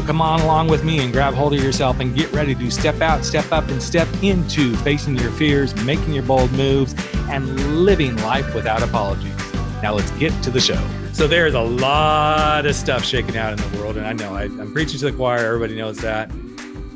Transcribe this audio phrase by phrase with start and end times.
[0.00, 2.70] So come on along with me and grab hold of yourself and get ready to
[2.70, 6.94] step out, step up, and step into facing your fears, making your bold moves,
[7.28, 9.36] and living life without apologies.
[9.82, 10.82] Now let's get to the show.
[11.12, 14.44] So there's a lot of stuff shaking out in the world, and I know I,
[14.44, 15.44] am preaching to the choir.
[15.44, 16.30] Everybody knows that.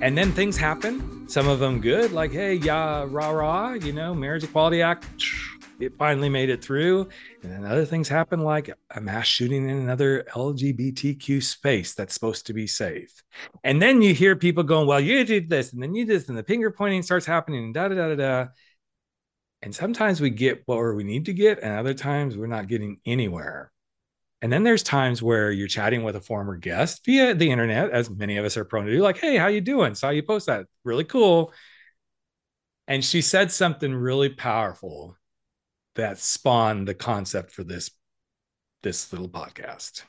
[0.00, 1.28] And then things happen.
[1.28, 3.74] Some of them good, like hey, yeah, rah rah.
[3.74, 5.04] You know, Marriage Equality Act
[5.80, 7.08] it finally made it through.
[7.42, 12.46] And then other things happen, like a mass shooting in another LGBTQ space that's supposed
[12.46, 13.22] to be safe.
[13.62, 16.28] And then you hear people going, well, you did this, and then you did this,
[16.28, 18.46] and the finger pointing starts happening, and da da da da da.
[19.62, 23.00] And sometimes we get what we need to get, and other times we're not getting
[23.06, 23.72] anywhere.
[24.42, 28.10] And then there's times where you're chatting with a former guest via the internet, as
[28.10, 29.94] many of us are prone to do, like, hey, how you doing?
[29.94, 30.66] Saw you post that.
[30.84, 31.52] Really cool.
[32.86, 35.16] And she said something really powerful
[35.96, 37.90] that spawned the concept for this
[38.82, 40.02] this little podcast.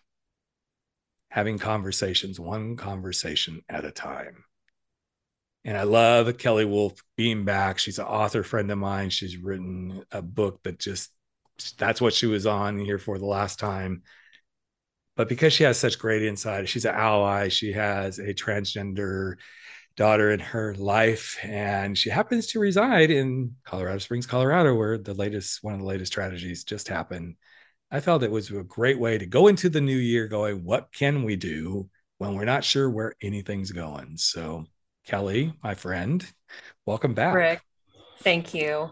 [1.30, 4.44] Having conversations one conversation at a time.
[5.64, 7.80] And i love kelly wolf being back.
[7.80, 9.10] She's an author friend of mine.
[9.10, 11.12] She's written a book that just
[11.78, 14.04] that's what she was on here for the last time.
[15.16, 17.48] But because she has such great insight she's an ally.
[17.48, 19.36] She has a transgender
[19.96, 25.14] daughter in her life and she happens to reside in colorado springs colorado where the
[25.14, 27.36] latest one of the latest tragedies just happened.
[27.92, 30.92] I felt it was a great way to go into the new year going what
[30.92, 34.18] can we do when we're not sure where anything's going?
[34.18, 34.66] So
[35.06, 36.26] kelly my friend
[36.86, 37.36] welcome back.
[37.36, 37.62] Rick
[38.20, 38.90] thank you.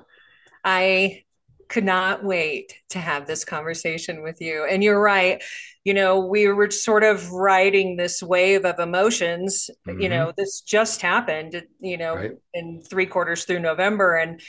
[0.63, 1.22] I
[1.73, 4.63] could not wait to have this conversation with you.
[4.69, 5.41] And you're right.
[5.83, 9.71] You know, we were sort of riding this wave of emotions.
[9.87, 9.99] Mm-hmm.
[9.99, 12.31] You know, this just happened, you know, right.
[12.53, 14.15] in three quarters through November.
[14.17, 14.39] And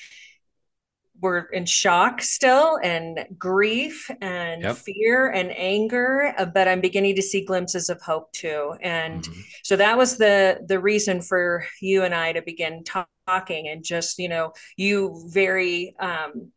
[1.23, 4.77] we're in shock still and grief and yep.
[4.77, 9.41] fear and anger uh, but i'm beginning to see glimpses of hope too and mm-hmm.
[9.63, 14.19] so that was the the reason for you and i to begin talking and just
[14.19, 16.51] you know you very um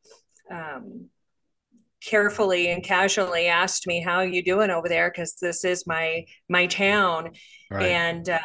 [0.52, 1.10] um,
[2.04, 5.10] carefully and casually asked me how you doing over there?
[5.10, 7.32] Because this is my my town.
[7.70, 7.88] Right.
[7.88, 8.40] and um,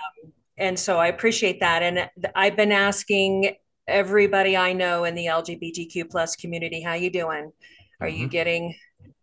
[0.58, 1.82] and so i appreciate that.
[1.82, 3.54] And i've been asking
[3.88, 7.52] everybody i know in the lgbtq plus community how you doing?
[8.00, 8.16] Are mm-hmm.
[8.16, 8.74] you getting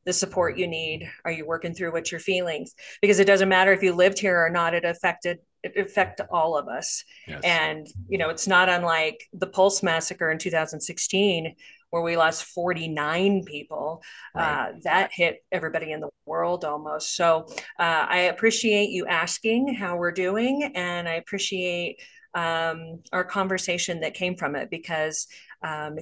[0.06, 1.10] the support you need?
[1.26, 2.74] Are you working through what you're feelings?
[3.02, 6.58] Because it doesn't matter if you lived here or not it affected it affect all
[6.58, 7.04] of us.
[7.28, 7.42] Yes.
[7.44, 11.56] and you know it's not unlike the pulse massacre in 2016
[11.90, 14.04] where we lost 49 people.
[14.36, 14.70] Right.
[14.70, 17.16] Uh, that hit everybody in the world almost.
[17.16, 17.48] So
[17.80, 22.02] uh, I appreciate you asking how we're doing, and I appreciate
[22.34, 25.28] um, our conversation that came from it because.
[25.62, 25.98] Um,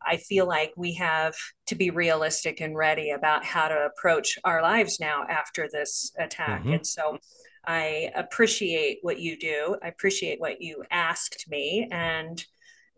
[0.00, 1.34] I feel like we have
[1.66, 6.60] to be realistic and ready about how to approach our lives now after this attack.
[6.60, 6.74] Mm-hmm.
[6.74, 7.18] And so
[7.66, 9.76] I appreciate what you do.
[9.82, 11.88] I appreciate what you asked me.
[11.90, 12.42] And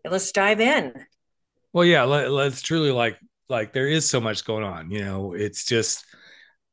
[0.09, 0.93] let's dive in.
[1.73, 3.17] Well, yeah, let, us truly like
[3.49, 4.91] like there is so much going on.
[4.91, 6.05] You know, it's just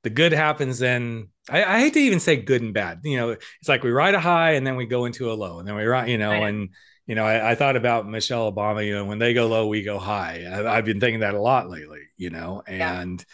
[0.03, 1.29] the good happens then.
[1.51, 3.01] I, I, hate to even say good and bad.
[3.05, 5.59] You know, it's like we ride a high and then we go into a low,
[5.59, 6.09] and then we ride.
[6.09, 6.71] You know, and
[7.07, 8.85] you know, I, I, thought about Michelle Obama.
[8.87, 10.45] You know, when they go low, we go high.
[10.47, 12.03] I, have been thinking that a lot lately.
[12.17, 13.25] You know, and yeah.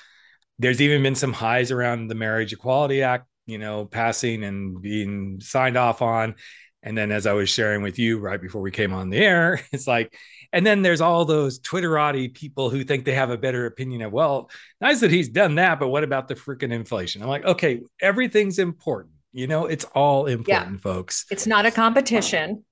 [0.58, 3.26] there's even been some highs around the Marriage Equality Act.
[3.46, 6.36] You know, passing and being signed off on.
[6.84, 9.60] And then, as I was sharing with you right before we came on the air,
[9.72, 10.14] it's like
[10.54, 14.12] and then there's all those Twitterati people who think they have a better opinion of,
[14.12, 14.48] well,
[14.80, 17.22] nice that he's done that, but what about the freaking inflation?
[17.22, 19.14] I'm like, okay, everything's important.
[19.32, 20.78] You know, it's all important, yeah.
[20.78, 21.26] folks.
[21.28, 22.64] It's not a competition.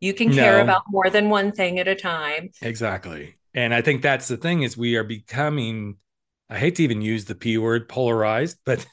[0.00, 0.62] You can care no.
[0.62, 2.48] about more than one thing at a time.
[2.62, 3.36] Exactly.
[3.52, 5.98] And I think that's the thing is we are becoming,
[6.48, 8.86] I hate to even use the P word polarized, but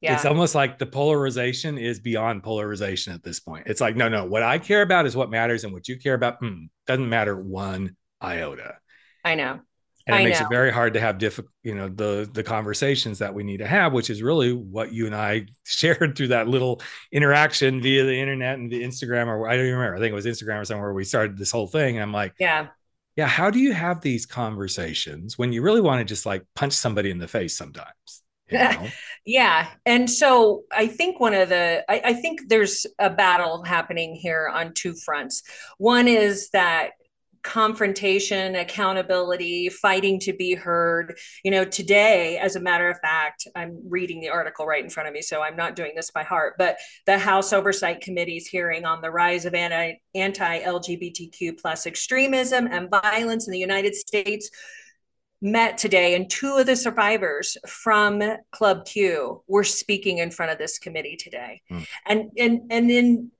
[0.00, 0.14] yeah.
[0.14, 3.66] It's almost like the polarization is beyond polarization at this point.
[3.66, 6.14] It's like, no, no, what I care about is what matters, and what you care
[6.14, 8.76] about mm, doesn't matter one iota.
[9.24, 9.60] I know.
[10.06, 10.46] And it I makes know.
[10.46, 13.66] it very hard to have difficult, you know, the the conversations that we need to
[13.66, 16.80] have, which is really what you and I shared through that little
[17.10, 19.96] interaction via the internet and the Instagram, or I don't even remember.
[19.96, 21.96] I think it was Instagram or somewhere we started this whole thing.
[21.96, 22.68] And I'm like, yeah,
[23.16, 23.26] yeah.
[23.26, 27.10] How do you have these conversations when you really want to just like punch somebody
[27.10, 28.22] in the face sometimes?
[29.26, 29.68] yeah.
[29.84, 34.50] And so I think one of the, I, I, think there's a battle happening here
[34.52, 35.42] on two fronts.
[35.76, 36.92] One is that
[37.42, 41.18] confrontation, accountability, fighting to be heard.
[41.44, 45.08] You know, today, as a matter of fact, I'm reading the article right in front
[45.08, 48.84] of me, so I'm not doing this by heart, but the House Oversight Committee's hearing
[48.84, 54.50] on the rise of anti LGBTQ plus extremism and violence in the United States
[55.40, 60.58] met today and two of the survivors from club q were speaking in front of
[60.58, 61.86] this committee today mm.
[62.06, 63.30] and and and in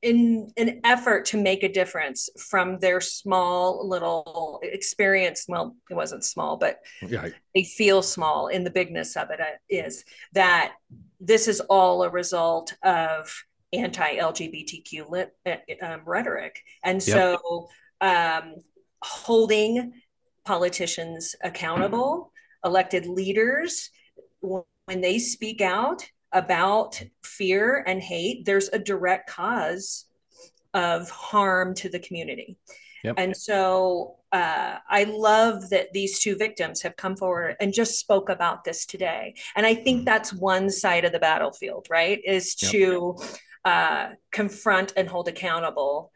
[0.00, 6.24] in an effort to make a difference from their small little experience well it wasn't
[6.24, 7.28] small but yeah.
[7.54, 9.90] they feel small in the bigness of it uh,
[10.32, 10.74] that
[11.18, 13.34] this is all a result of
[13.72, 17.16] anti-lgbtq lit, uh, um, rhetoric and yep.
[17.16, 17.68] so
[18.00, 18.54] um,
[19.02, 19.92] holding
[20.48, 22.32] politicians accountable
[22.64, 23.90] elected leaders
[24.40, 30.06] when they speak out about fear and hate, there's a direct cause
[30.72, 32.56] of harm to the community.
[33.04, 33.14] Yep.
[33.18, 38.30] And so uh, I love that these two victims have come forward and just spoke
[38.30, 39.34] about this today.
[39.54, 42.20] And I think that's one side of the battlefield, right?
[42.24, 43.30] Is to yep.
[43.66, 46.10] uh, confront and hold accountable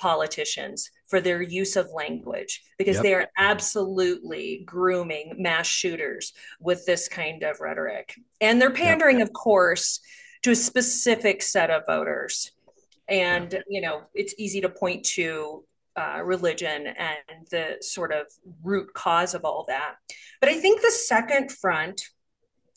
[0.00, 3.02] politicians for their use of language because yep.
[3.02, 8.14] they are absolutely grooming mass shooters with this kind of rhetoric.
[8.40, 9.28] And they're pandering, yep.
[9.28, 10.00] of course,
[10.42, 12.52] to a specific set of voters.
[13.08, 15.64] And, you know, it's easy to point to
[15.96, 18.26] uh, religion and the sort of
[18.62, 19.96] root cause of all that.
[20.40, 22.02] But I think the second front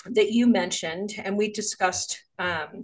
[0.05, 2.81] that you mentioned, and we discussed um,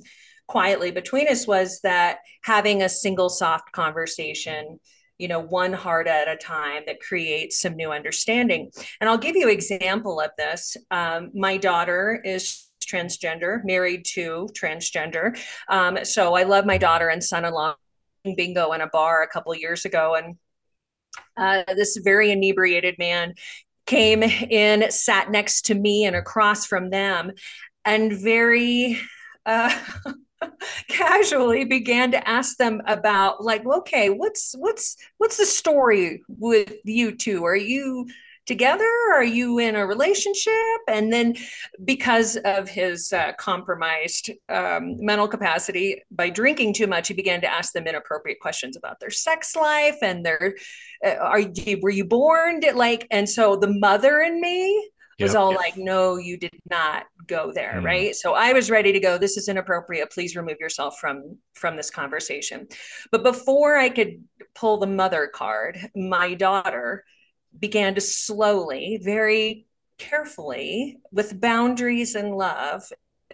[0.49, 4.79] quietly between us was that having a single soft conversation
[5.19, 8.71] you know one heart at a time that creates some new understanding.
[8.99, 10.75] And i'll give you an example of this.
[10.89, 15.37] Um, my daughter is transgender married to transgender.
[15.69, 17.75] Um, so i love my daughter and son-in-law.
[18.35, 20.35] Bingo in a bar a couple years ago and
[21.37, 23.33] uh, this very inebriated man
[23.85, 27.31] came in sat next to me and across from them
[27.85, 28.99] and very
[29.45, 29.73] uh,
[30.88, 37.15] casually began to ask them about like okay what's what's what's the story with you
[37.15, 37.45] two?
[37.45, 38.07] Are you
[38.45, 38.89] together?
[39.13, 40.80] Are you in a relationship?
[40.88, 41.36] And then
[41.86, 47.53] because of his uh, compromised um, mental capacity by drinking too much he began to
[47.53, 50.56] ask them inappropriate questions about their sex life and their
[51.06, 52.62] uh, are you were you born?
[52.74, 54.89] Like and so the mother in me
[55.19, 55.42] was yep.
[55.42, 57.75] all like, no, you did not go there.
[57.77, 57.86] Mm.
[57.86, 58.16] Right.
[58.16, 59.18] So I was ready to go.
[59.18, 60.12] This is inappropriate.
[60.12, 62.68] Please remove yourself from from this conversation.
[63.12, 64.24] But before I could
[64.56, 67.04] pull the mother card, my daughter
[67.57, 69.66] began to slowly, very
[69.98, 72.83] carefully, with boundaries and love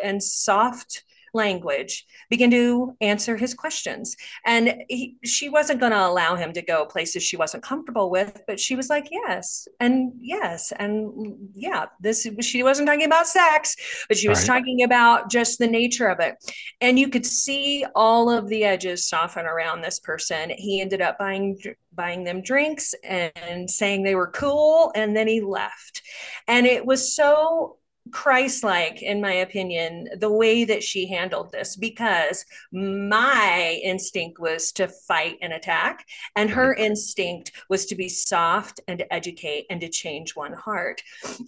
[0.01, 1.03] and soft
[1.35, 4.15] language begin to answer his questions.
[4.45, 8.41] And he, she wasn't going to allow him to go places she wasn't comfortable with
[8.47, 13.75] but she was like yes and yes and yeah this she wasn't talking about sex
[14.07, 14.57] but she was right.
[14.57, 16.35] talking about just the nature of it.
[16.81, 20.51] And you could see all of the edges soften around this person.
[20.51, 21.57] He ended up buying
[21.93, 26.01] buying them drinks and saying they were cool and then he left.
[26.47, 27.77] And it was so
[28.11, 34.71] Christ like, in my opinion, the way that she handled this because my instinct was
[34.73, 39.81] to fight and attack, and her instinct was to be soft and to educate and
[39.81, 41.01] to change one heart.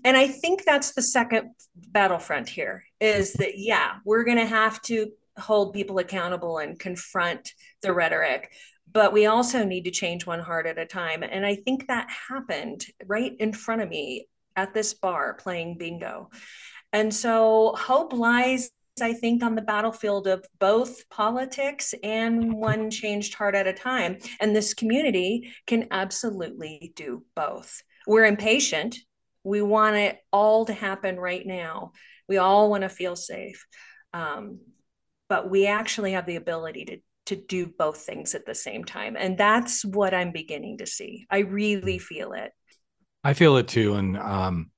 [0.03, 4.81] And I think that's the second battlefront here is that, yeah, we're going to have
[4.83, 8.51] to hold people accountable and confront the rhetoric
[8.91, 11.21] but we also need to change one heart at a time.
[11.21, 16.29] And I think that happened right in front of me at this bar playing bingo.
[16.91, 18.71] And so hope lies,
[19.01, 24.17] I think, on the battlefield of both politics and one changed heart at a time.
[24.41, 27.81] And this community can absolutely do both.
[28.07, 28.97] We're impatient.
[29.43, 31.91] We want it all to happen right now.
[32.27, 33.65] We all want to feel safe.
[34.13, 34.59] Um,
[35.29, 36.97] but we actually have the ability to
[37.27, 41.27] to do both things at the same time and that's what i'm beginning to see
[41.29, 42.53] i really feel it
[43.27, 43.95] I feel it too.
[43.95, 44.71] And um,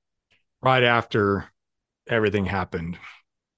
[0.63, 1.46] right after
[2.10, 2.98] everything happened,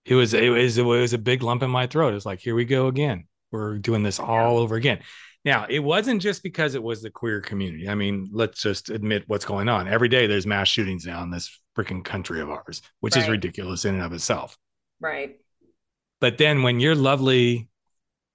[0.03, 2.13] it was it was it was a big lump in my throat.
[2.13, 3.23] It's like here we go again.
[3.53, 4.99] We're doing this all over again.
[5.45, 7.87] Now, it wasn't just because it was the queer community.
[7.87, 9.87] I mean, let's just admit what's going on.
[9.87, 13.23] Every day there's mass shootings now in this freaking country of ours, which right.
[13.23, 14.57] is ridiculous in and of itself.
[14.99, 15.37] Right.
[16.19, 17.69] But then when your lovely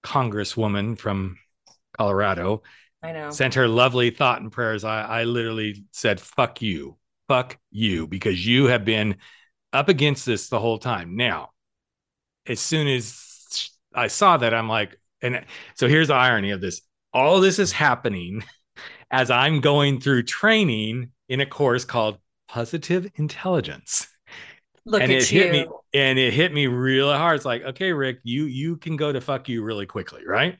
[0.02, 1.36] congresswoman from
[1.98, 2.62] Colorado
[3.06, 3.30] I know.
[3.30, 4.82] Sent her lovely thought and prayers.
[4.82, 6.96] I, I literally said, fuck you.
[7.28, 9.16] Fuck you, because you have been
[9.72, 11.16] up against this the whole time.
[11.16, 11.50] Now,
[12.46, 15.44] as soon as I saw that, I'm like, and
[15.74, 16.82] so here's the irony of this
[17.12, 18.44] all of this is happening
[19.10, 24.08] as I'm going through training in a course called Positive Intelligence.
[24.84, 25.42] Look and at it you.
[25.42, 27.36] hit me and it hit me really hard.
[27.36, 30.58] It's like, okay, Rick, you you can go to fuck you really quickly, right?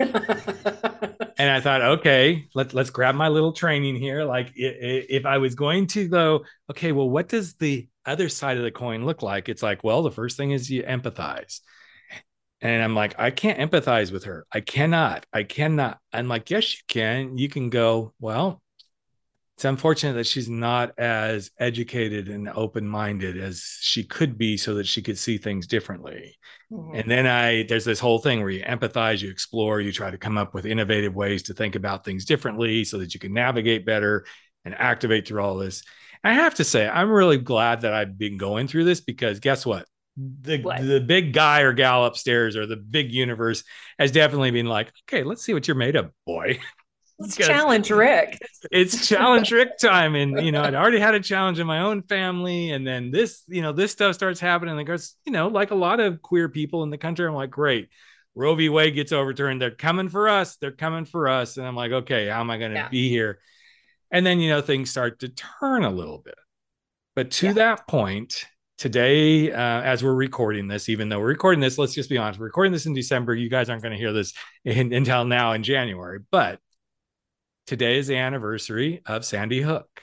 [1.38, 4.24] and I thought, okay, let's let's grab my little training here.
[4.24, 8.62] Like, if I was going to go, okay, well, what does the other side of
[8.62, 9.48] the coin look like?
[9.48, 11.60] It's like, well, the first thing is you empathize.
[12.60, 14.46] And I'm like, I can't empathize with her.
[14.52, 15.26] I cannot.
[15.32, 15.98] I cannot.
[16.12, 17.38] I'm like, yes, you can.
[17.38, 18.62] You can go, well,
[19.58, 24.86] it's unfortunate that she's not as educated and open-minded as she could be so that
[24.86, 26.38] she could see things differently
[26.70, 26.94] mm-hmm.
[26.94, 30.16] and then i there's this whole thing where you empathize you explore you try to
[30.16, 33.84] come up with innovative ways to think about things differently so that you can navigate
[33.84, 34.24] better
[34.64, 35.82] and activate through all this
[36.22, 39.66] i have to say i'm really glad that i've been going through this because guess
[39.66, 39.86] what
[40.16, 40.86] the what?
[40.86, 43.64] the big guy or gal upstairs or the big universe
[43.98, 46.60] has definitely been like okay let's see what you're made of boy
[47.20, 48.38] It's challenge Rick.
[48.70, 50.14] It's challenge Rick time.
[50.14, 52.70] And, you know, I'd already had a challenge in my own family.
[52.70, 54.78] And then this, you know, this stuff starts happening.
[54.78, 57.50] And goes, you know, like a lot of queer people in the country, I'm like,
[57.50, 57.88] great.
[58.34, 58.68] Roe v.
[58.68, 59.60] Wade gets overturned.
[59.60, 60.56] They're coming for us.
[60.56, 61.56] They're coming for us.
[61.56, 62.88] And I'm like, okay, how am I going to yeah.
[62.88, 63.40] be here?
[64.12, 66.38] And then, you know, things start to turn a little bit.
[67.16, 67.52] But to yeah.
[67.54, 68.46] that point,
[68.78, 72.38] today, uh, as we're recording this, even though we're recording this, let's just be honest,
[72.38, 73.34] we're recording this in December.
[73.34, 74.32] You guys aren't going to hear this
[74.64, 76.20] in, until now in January.
[76.30, 76.60] But
[77.68, 80.02] today is the anniversary of Sandy Hook.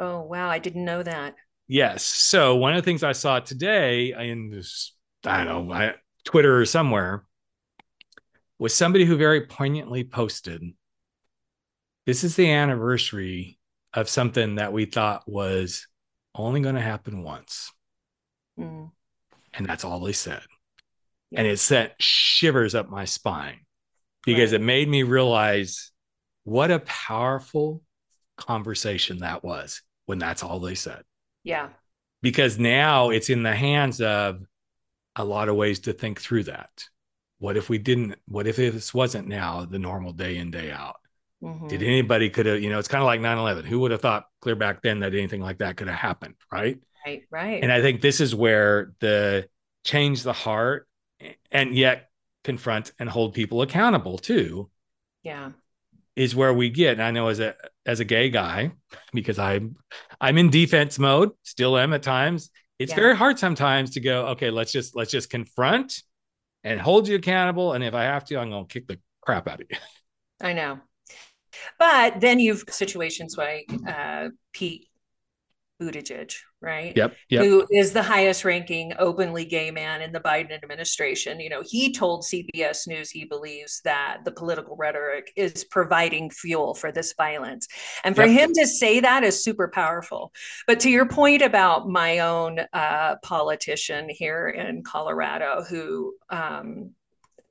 [0.00, 0.48] Oh, wow.
[0.50, 1.34] I didn't know that.
[1.68, 2.02] Yes.
[2.02, 4.94] So, one of the things I saw today in this,
[5.24, 5.92] I don't know,
[6.24, 7.24] Twitter or somewhere
[8.58, 10.62] was somebody who very poignantly posted
[12.04, 13.58] this is the anniversary
[13.92, 15.88] of something that we thought was
[16.34, 17.72] only going to happen once.
[18.58, 18.90] Mm.
[19.54, 20.42] And that's all they said.
[21.30, 21.40] Yeah.
[21.40, 23.60] And it sent shivers up my spine
[24.24, 24.60] because right.
[24.60, 25.90] it made me realize
[26.46, 27.82] what a powerful
[28.36, 31.02] conversation that was when that's all they said.
[31.42, 31.70] Yeah.
[32.22, 34.46] Because now it's in the hands of
[35.16, 36.70] a lot of ways to think through that.
[37.40, 38.14] What if we didn't?
[38.28, 40.96] What if this wasn't now the normal day in, day out?
[41.42, 41.66] Mm-hmm.
[41.66, 43.64] Did anybody could have, you know, it's kind of like 9 11.
[43.64, 46.36] Who would have thought clear back then that anything like that could have happened?
[46.52, 46.78] Right.
[47.04, 47.22] Right.
[47.28, 47.60] Right.
[47.60, 49.48] And I think this is where the
[49.82, 50.86] change the heart
[51.50, 52.08] and yet
[52.44, 54.70] confront and hold people accountable too.
[55.24, 55.50] Yeah
[56.16, 56.92] is where we get.
[56.92, 57.54] And I know as a
[57.84, 58.72] as a gay guy,
[59.12, 59.76] because I'm
[60.20, 62.50] I'm in defense mode, still am at times.
[62.78, 62.96] It's yeah.
[62.96, 66.02] very hard sometimes to go, okay, let's just let's just confront
[66.64, 67.74] and hold you accountable.
[67.74, 69.76] And if I have to, I'm gonna kick the crap out of you.
[70.40, 70.80] I know.
[71.78, 74.88] But then you've situations like uh, Pete
[75.80, 76.96] Buttigieg, right?
[76.96, 77.44] Yep, yep.
[77.44, 81.38] Who is the highest ranking openly gay man in the Biden administration.
[81.40, 86.74] You know, he told CBS News he believes that the political rhetoric is providing fuel
[86.74, 87.68] for this violence.
[88.04, 88.40] And for yep.
[88.40, 90.32] him to say that is super powerful.
[90.66, 96.92] But to your point about my own uh, politician here in Colorado who um,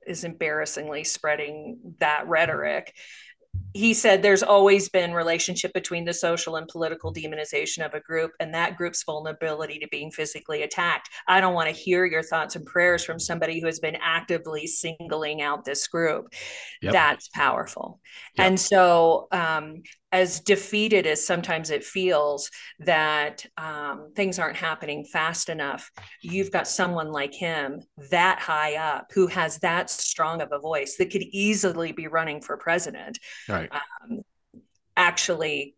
[0.06, 2.94] is embarrassingly spreading that rhetoric
[3.74, 8.32] he said there's always been relationship between the social and political demonization of a group
[8.40, 12.56] and that group's vulnerability to being physically attacked i don't want to hear your thoughts
[12.56, 16.32] and prayers from somebody who has been actively singling out this group
[16.80, 16.92] yep.
[16.92, 18.00] that's powerful
[18.36, 18.46] yep.
[18.46, 19.82] and so um,
[20.16, 25.90] as defeated as sometimes it feels that um, things aren't happening fast enough,
[26.22, 30.96] you've got someone like him that high up who has that strong of a voice
[30.96, 33.18] that could easily be running for president.
[33.46, 33.70] Right.
[33.70, 34.22] Um,
[34.96, 35.74] actually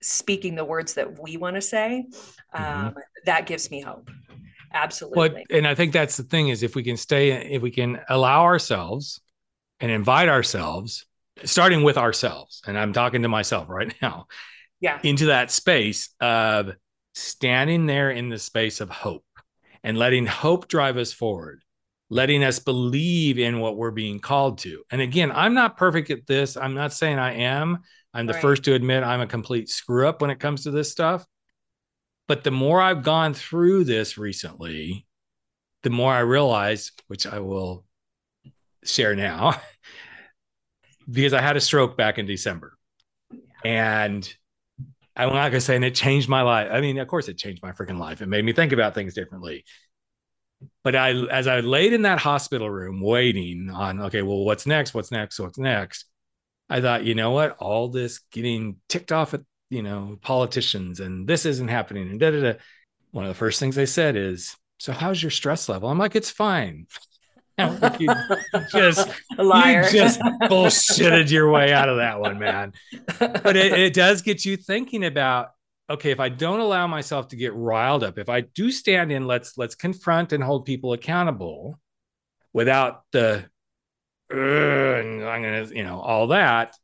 [0.00, 2.06] speaking the words that we want to say,
[2.54, 2.98] um, mm-hmm.
[3.24, 4.08] that gives me hope.
[4.72, 5.44] Absolutely.
[5.48, 7.98] But, and I think that's the thing is if we can stay, if we can
[8.08, 9.20] allow ourselves
[9.80, 11.04] and invite ourselves
[11.44, 14.26] starting with ourselves, and I'm talking to myself right now,
[14.80, 16.72] yeah, into that space of
[17.14, 19.24] standing there in the space of hope
[19.82, 21.62] and letting hope drive us forward,
[22.10, 24.82] letting us believe in what we're being called to.
[24.90, 26.56] And again, I'm not perfect at this.
[26.56, 27.78] I'm not saying I am.
[28.12, 28.42] I'm the right.
[28.42, 31.24] first to admit I'm a complete screw up when it comes to this stuff.
[32.28, 35.06] But the more I've gone through this recently,
[35.82, 37.84] the more I realize, which I will
[38.84, 39.60] share now,
[41.10, 42.76] because I had a stroke back in December.
[43.64, 44.28] And
[45.16, 46.68] I'm not gonna say, and it changed my life.
[46.70, 48.20] I mean, of course, it changed my freaking life.
[48.20, 49.64] It made me think about things differently.
[50.84, 54.94] But I, as I laid in that hospital room waiting on, okay, well, what's next?
[54.94, 55.38] What's next?
[55.38, 56.06] What's next?
[56.68, 57.56] I thought, you know what?
[57.58, 62.30] All this getting ticked off at, you know, politicians and this isn't happening and da
[62.30, 62.58] da da.
[63.10, 65.88] One of the first things they said is, so how's your stress level?
[65.88, 66.86] I'm like, it's fine.
[67.98, 68.08] you
[68.70, 69.08] just
[69.38, 72.72] you just bullshitted your way out of that one, man.
[73.18, 75.50] But it, it does get you thinking about
[75.88, 79.26] okay, if I don't allow myself to get riled up, if I do stand in,
[79.26, 81.78] let's let's confront and hold people accountable
[82.52, 83.44] without the
[84.30, 86.74] and I'm gonna, you know, all that.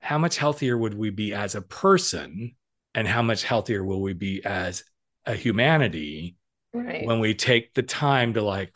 [0.00, 2.54] How much healthier would we be as a person,
[2.94, 4.84] and how much healthier will we be as
[5.26, 6.36] a humanity
[6.72, 7.06] right.
[7.06, 8.74] when we take the time to like,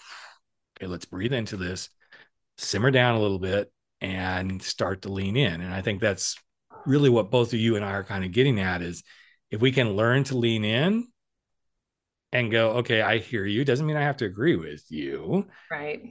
[0.82, 1.90] okay, let's breathe into this,
[2.58, 5.60] simmer down a little bit, and start to lean in.
[5.60, 6.36] And I think that's
[6.86, 9.04] really what both of you and I are kind of getting at is
[9.50, 11.06] if we can learn to lean in
[12.32, 15.46] and go, okay, I hear you, doesn't mean I have to agree with you.
[15.70, 16.02] Right.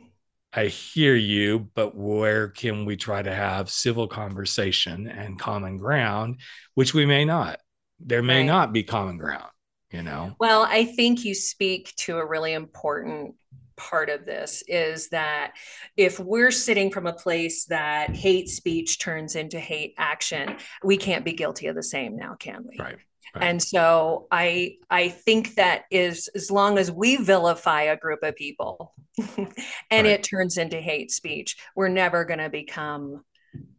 [0.53, 6.39] I hear you, but where can we try to have civil conversation and common ground,
[6.75, 7.59] which we may not?
[7.99, 8.45] There may right.
[8.45, 9.49] not be common ground,
[9.91, 10.35] you know?
[10.39, 13.35] Well, I think you speak to a really important
[13.81, 15.53] part of this is that
[15.97, 21.25] if we're sitting from a place that hate speech turns into hate action, we can't
[21.25, 22.77] be guilty of the same now, can we?
[22.77, 22.97] Right.
[23.33, 23.45] Right.
[23.45, 28.35] And so I I think that is as long as we vilify a group of
[28.35, 28.93] people
[29.37, 29.47] and
[29.89, 30.05] right.
[30.05, 33.23] it turns into hate speech, we're never going to become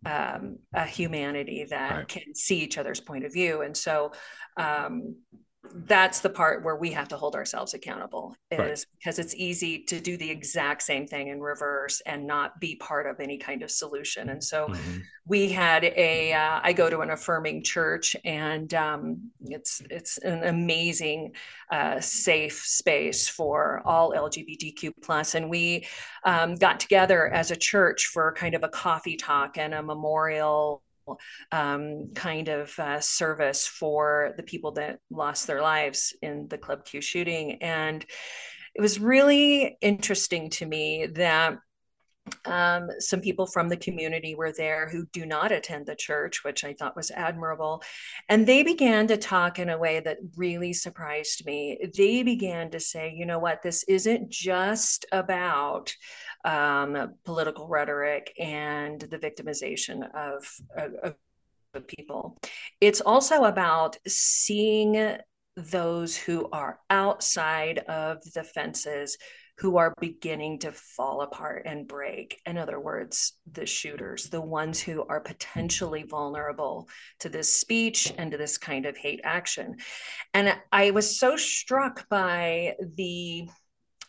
[0.06, 2.08] um, a humanity that right.
[2.08, 3.60] can see each other's point of view.
[3.60, 4.12] And so
[4.56, 5.16] um,
[5.74, 8.84] that's the part where we have to hold ourselves accountable is right.
[8.98, 13.06] because it's easy to do the exact same thing in reverse and not be part
[13.06, 14.98] of any kind of solution and so mm-hmm.
[15.26, 16.32] we had a.
[16.32, 21.32] Uh, I go to an affirming church and um, it's it's an amazing
[21.70, 25.86] uh, safe space for all lgbtq plus and we
[26.24, 30.82] um, got together as a church for kind of a coffee talk and a memorial
[31.50, 36.84] um, kind of uh, service for the people that lost their lives in the Club
[36.84, 37.62] Q shooting.
[37.62, 38.04] And
[38.74, 41.58] it was really interesting to me that
[42.44, 46.64] um, some people from the community were there who do not attend the church, which
[46.64, 47.82] I thought was admirable.
[48.28, 51.78] And they began to talk in a way that really surprised me.
[51.96, 55.94] They began to say, you know what, this isn't just about
[56.44, 61.14] um, political rhetoric and the victimization of, of,
[61.74, 62.38] of people.
[62.80, 65.16] It's also about seeing
[65.56, 69.16] those who are outside of the fences
[69.58, 72.40] who are beginning to fall apart and break.
[72.46, 76.88] In other words, the shooters, the ones who are potentially vulnerable
[77.20, 79.76] to this speech and to this kind of hate action.
[80.32, 83.48] And I was so struck by the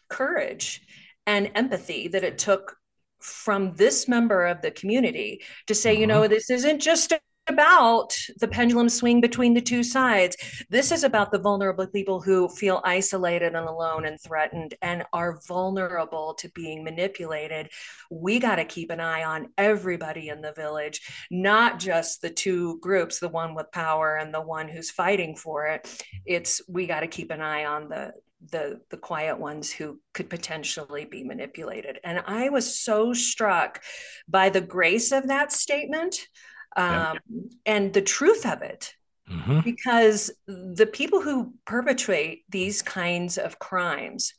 [0.09, 0.81] courage
[1.25, 2.77] and empathy that it took
[3.19, 6.01] from this member of the community to say, uh-huh.
[6.01, 7.13] you know, this isn't just
[7.47, 10.37] about the pendulum swing between the two sides.
[10.69, 15.39] This is about the vulnerable people who feel isolated and alone and threatened and are
[15.47, 17.69] vulnerable to being manipulated.
[18.09, 22.79] We got to keep an eye on everybody in the village, not just the two
[22.79, 26.05] groups, the one with power and the one who's fighting for it.
[26.25, 28.13] It's we got to keep an eye on the
[28.51, 33.81] the the quiet ones who could potentially be manipulated and i was so struck
[34.27, 36.27] by the grace of that statement
[36.75, 37.41] um, yeah.
[37.65, 38.93] and the truth of it
[39.29, 39.59] mm-hmm.
[39.61, 44.33] because the people who perpetrate these kinds of crimes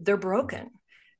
[0.00, 0.70] they're broken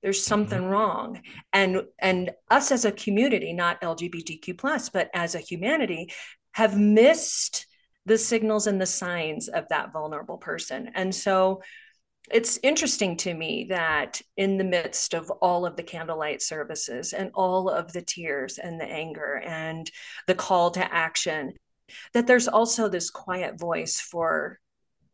[0.03, 0.71] there's something mm-hmm.
[0.71, 1.21] wrong
[1.53, 6.13] and and us as a community not lgbtq plus but as a humanity
[6.53, 7.67] have missed
[8.07, 11.61] the signals and the signs of that vulnerable person and so
[12.31, 17.31] it's interesting to me that in the midst of all of the candlelight services and
[17.35, 19.91] all of the tears and the anger and
[20.27, 21.53] the call to action
[22.13, 24.59] that there's also this quiet voice for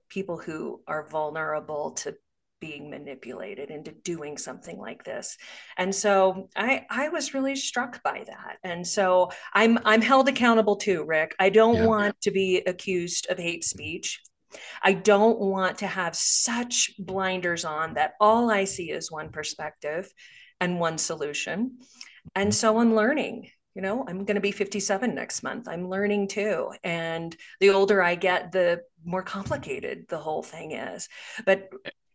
[0.08, 2.14] people who are vulnerable to
[2.60, 5.36] being manipulated into doing something like this.
[5.76, 8.58] And so i i was really struck by that.
[8.62, 11.34] And so i'm i'm held accountable too rick.
[11.40, 11.86] I don't yeah.
[11.86, 14.20] want to be accused of hate speech
[14.82, 20.12] I don't want to have such blinders on that all I see is one perspective
[20.60, 21.78] and one solution.
[22.34, 23.50] And so I'm learning.
[23.74, 25.66] You know, I'm going to be 57 next month.
[25.66, 26.72] I'm learning too.
[26.84, 31.08] And the older I get, the more complicated the whole thing is.
[31.46, 31.70] But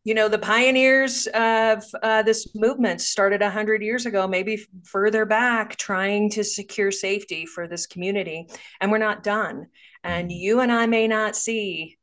[0.07, 5.75] you know the pioneers of uh, this movement started 100 years ago maybe further back
[5.75, 8.47] trying to secure safety for this community
[8.79, 9.67] and we're not done
[10.05, 11.97] and you and i may not see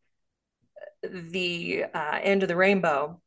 [1.13, 3.21] the uh, end of the rainbow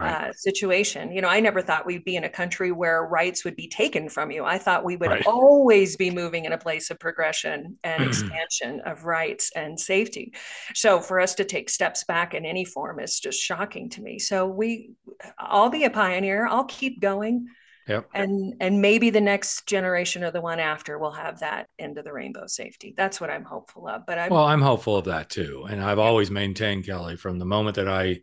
[0.00, 1.12] uh, situation.
[1.12, 4.08] You know, I never thought we'd be in a country where rights would be taken
[4.08, 4.44] from you.
[4.44, 5.26] I thought we would right.
[5.26, 10.32] always be moving in a place of progression and expansion of rights and safety.
[10.74, 14.18] So for us to take steps back in any form is just shocking to me.
[14.18, 14.92] So we,
[15.38, 16.46] I'll be a pioneer.
[16.46, 17.48] I'll keep going.
[17.90, 18.08] Yep.
[18.14, 22.04] And and maybe the next generation or the one after will have that end of
[22.04, 22.94] the rainbow safety.
[22.96, 24.06] That's what I'm hopeful of.
[24.06, 25.66] But I'm well, I'm hopeful of that too.
[25.68, 28.20] And I've always maintained Kelly from the moment that I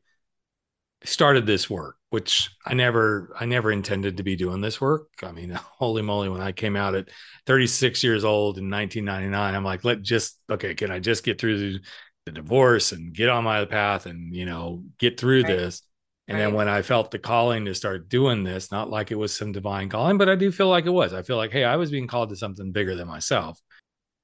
[1.03, 5.09] started this work, which I never I never intended to be doing this work.
[5.21, 7.09] I mean, holy moly, when I came out at
[7.45, 11.73] 36 years old in 1999, I'm like, let just okay, can I just get through
[11.73, 11.79] the,
[12.25, 15.57] the divorce and get on my path and you know get through right.
[15.57, 15.81] this?
[16.27, 16.45] And right.
[16.45, 19.51] then when I felt the calling to start doing this, not like it was some
[19.51, 21.13] divine calling, but I do feel like it was.
[21.13, 23.59] I feel like, hey, I was being called to something bigger than myself.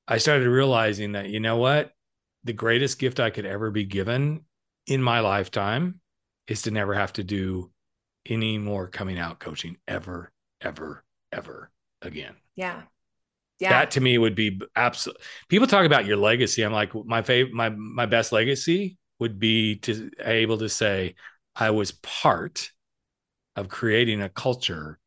[0.08, 1.92] I started realizing that, you know what?
[2.44, 4.42] The greatest gift I could ever be given
[4.86, 6.02] in my lifetime
[6.48, 7.72] is to never have to do
[8.26, 12.36] any more coming out coaching ever, ever, ever again.
[12.56, 12.82] Yeah.
[13.60, 13.70] Yeah.
[13.70, 15.18] That to me would be absolute.
[15.48, 16.64] People talk about your legacy.
[16.64, 21.16] I'm like, my favorite, my my best legacy would be to able to say,
[21.56, 22.72] I was part
[23.56, 25.00] of creating a culture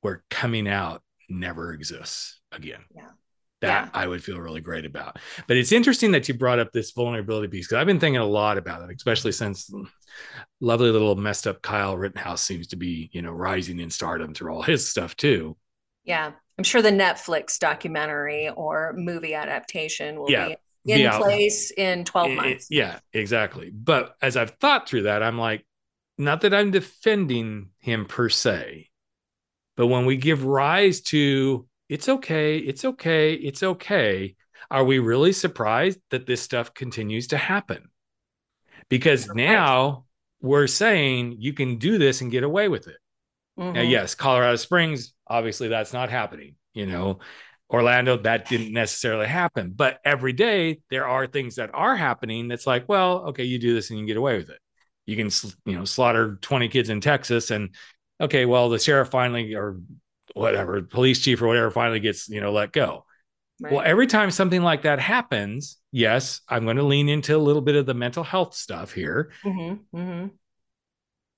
[0.00, 2.84] where coming out never exists again.
[2.94, 3.08] Yeah.
[3.60, 4.00] That yeah.
[4.00, 5.18] I would feel really great about.
[5.48, 8.24] But it's interesting that you brought up this vulnerability piece because I've been thinking a
[8.24, 9.72] lot about it, especially since
[10.60, 14.54] lovely little messed up Kyle Rittenhouse seems to be, you know, rising in stardom through
[14.54, 15.56] all his stuff too.
[16.04, 16.32] Yeah.
[16.56, 20.54] I'm sure the Netflix documentary or movie adaptation will yeah.
[20.84, 22.68] be in place in 12 months.
[22.70, 23.70] It, yeah, exactly.
[23.70, 25.64] But as I've thought through that, I'm like,
[26.18, 28.90] not that I'm defending him per se,
[29.76, 34.34] but when we give rise to it's okay, it's okay, it's okay,
[34.70, 37.88] are we really surprised that this stuff continues to happen?
[38.90, 40.04] Because now
[40.40, 42.98] we're saying you can do this and get away with it.
[43.58, 43.72] Mm-hmm.
[43.72, 46.56] Now, yes, Colorado Springs, obviously that's not happening.
[46.74, 47.20] You know,
[47.70, 49.72] Orlando, that didn't necessarily happen.
[49.74, 53.74] But every day there are things that are happening that's like, well, okay, you do
[53.74, 54.58] this and you get away with it
[55.08, 55.30] you can
[55.64, 57.74] you know slaughter 20 kids in Texas and
[58.20, 59.80] okay well the sheriff finally or
[60.34, 63.04] whatever police chief or whatever finally gets you know let go
[63.60, 63.72] right.
[63.72, 67.62] well every time something like that happens yes i'm going to lean into a little
[67.62, 70.26] bit of the mental health stuff here mm-hmm, mm-hmm.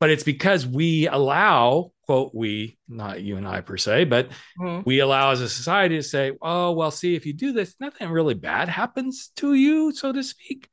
[0.00, 4.30] but it's because we allow quote we not you and i per se but
[4.60, 4.82] mm-hmm.
[4.84, 8.10] we allow as a society to say oh well see if you do this nothing
[8.10, 10.68] really bad happens to you so to speak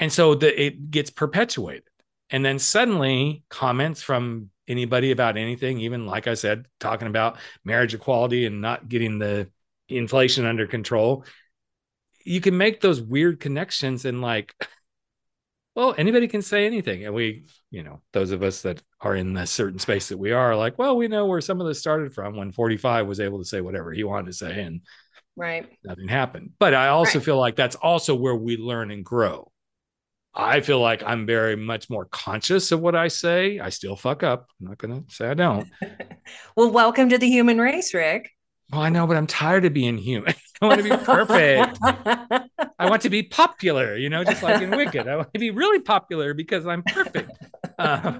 [0.00, 1.82] and so the, it gets perpetuated
[2.30, 7.94] and then suddenly comments from anybody about anything, even like I said, talking about marriage
[7.94, 9.48] equality and not getting the
[9.88, 11.24] inflation under control,
[12.24, 14.54] you can make those weird connections and like,
[15.74, 17.06] well, anybody can say anything.
[17.06, 20.32] And we, you know, those of us that are in the certain space that we
[20.32, 23.38] are like, well, we know where some of this started from when 45 was able
[23.38, 24.82] to say whatever he wanted to say and
[25.36, 26.50] right nothing happened.
[26.58, 27.24] But I also right.
[27.24, 29.50] feel like that's also where we learn and grow
[30.38, 33.58] I feel like I'm very much more conscious of what I say.
[33.58, 34.46] I still fuck up.
[34.60, 35.68] I'm not going to say I don't.
[36.56, 38.30] well, welcome to the human race, Rick.
[38.70, 40.34] Well, I know, but I'm tired of being human.
[40.62, 41.78] I want to be perfect.
[42.78, 45.08] I want to be popular, you know, just like in Wicked.
[45.08, 47.32] I want to be really popular because I'm perfect.
[47.76, 48.18] Uh,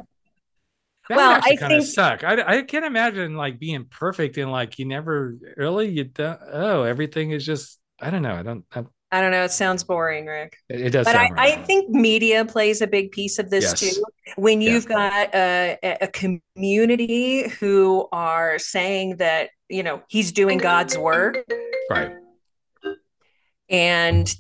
[1.09, 2.25] well, I kind of suck.
[2.25, 6.39] I, I can't imagine like being perfect and like you never really you don't.
[6.53, 8.35] Oh, everything is just I don't know.
[8.35, 8.65] I don't.
[8.75, 9.45] I, I don't know.
[9.45, 10.59] It sounds boring, Rick.
[10.69, 11.07] It, it does.
[11.07, 13.81] But I, I, think media plays a big piece of this yes.
[13.81, 14.05] too.
[14.37, 15.11] When you've yeah.
[15.11, 21.39] got a, a community who are saying that, you know, he's doing God's work.
[21.91, 22.13] Right.
[23.71, 24.35] And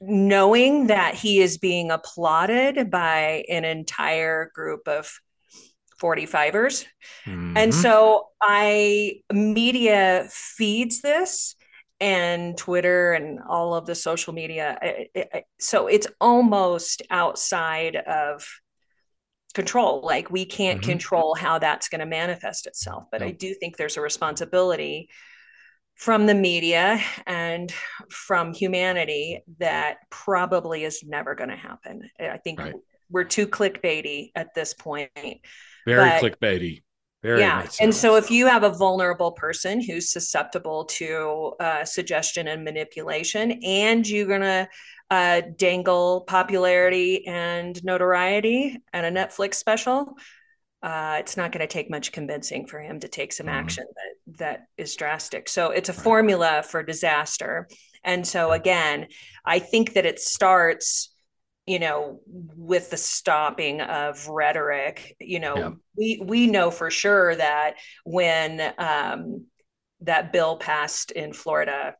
[0.00, 5.10] knowing that he is being applauded by an entire group of
[6.00, 6.84] 45ers.
[7.26, 7.56] Mm-hmm.
[7.56, 11.56] And so I media feeds this
[12.00, 14.78] and Twitter and all of the social media.
[15.58, 18.46] So it's almost outside of
[19.54, 20.02] control.
[20.02, 20.90] Like we can't mm-hmm.
[20.90, 23.04] control how that's going to manifest itself.
[23.10, 25.08] But I do think there's a responsibility
[25.94, 27.72] from the media and
[28.10, 32.10] from humanity that probably is never going to happen.
[32.18, 32.74] I think right.
[33.10, 35.10] we're too clickbaity at this point.
[35.86, 36.82] Very but, clickbaity.
[37.24, 37.66] Very yeah.
[37.80, 43.60] And so if you have a vulnerable person who's susceptible to uh, suggestion and manipulation,
[43.64, 44.68] and you're going to
[45.10, 50.18] uh, dangle popularity and notoriety and a Netflix special,
[50.82, 53.56] uh, it's not going to take much convincing for him to take some mm-hmm.
[53.56, 55.48] action that, that is drastic.
[55.48, 57.68] So it's a formula for disaster.
[58.04, 59.06] And so, again,
[59.46, 61.13] I think that it starts
[61.66, 65.70] you know with the stopping of rhetoric you know yeah.
[65.96, 67.74] we we know for sure that
[68.04, 69.46] when um,
[70.00, 71.94] that bill passed in florida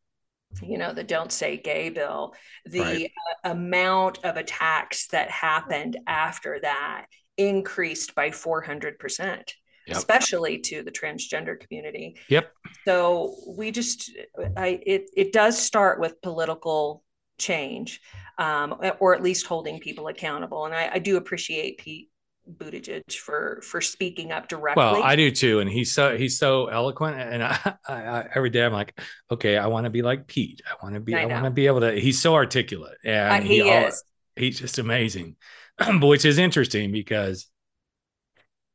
[0.62, 2.34] you know the don't say gay bill
[2.66, 3.12] the right.
[3.44, 9.54] uh, amount of attacks that happened after that increased by 400%
[9.86, 9.96] yep.
[9.96, 12.16] especially to the transgender community.
[12.28, 12.52] Yep.
[12.84, 14.10] So we just,
[14.56, 17.03] I it it does start with political
[17.38, 18.00] change,
[18.38, 20.64] um, or at least holding people accountable.
[20.64, 22.10] And I, I do appreciate Pete
[22.50, 24.82] Buttigieg for for speaking up directly.
[24.82, 28.50] Well, I do too, and he's so he's so eloquent, and I, I, I every
[28.50, 28.98] day I'm like,
[29.30, 30.60] okay, I want to be like Pete.
[30.68, 31.92] I want to be, I, want to be able to.
[31.92, 34.04] He's so articulate, and uh, he, he is.
[34.36, 35.36] he's just amazing,
[36.00, 37.46] which is interesting because.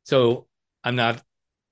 [0.04, 0.48] So
[0.84, 1.22] I'm not.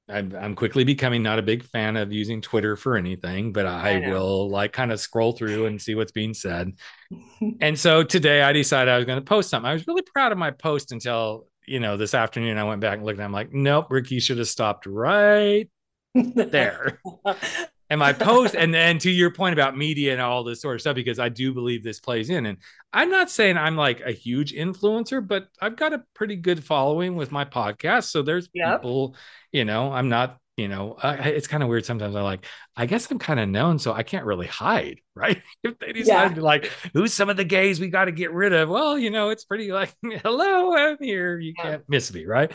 [0.10, 4.04] I'm, I'm quickly becoming not a big fan of using Twitter for anything, but I,
[4.04, 6.74] I will like kind of scroll through and see what's being said.
[7.62, 9.70] and so today I decided I was going to post something.
[9.70, 12.98] I was really proud of my post until you know, this afternoon I went back
[12.98, 15.70] and looked and I'm like, nope, Ricky should have stopped right
[16.16, 17.00] there.
[17.90, 20.82] and my post, and then to your point about media and all this sort of
[20.82, 22.46] stuff, because I do believe this plays in.
[22.46, 22.58] And
[22.94, 27.16] I'm not saying I'm like a huge influencer, but I've got a pretty good following
[27.16, 28.06] with my podcast.
[28.06, 28.82] So there's yep.
[28.82, 29.16] people,
[29.52, 32.46] you know, I'm not you know uh, it's kind of weird sometimes i like
[32.76, 36.30] i guess i'm kind of known so i can't really hide right if they decide
[36.30, 36.34] yeah.
[36.34, 39.10] to like who's some of the gays we got to get rid of well you
[39.10, 41.64] know it's pretty like hello i'm here you yeah.
[41.64, 42.52] can't miss me right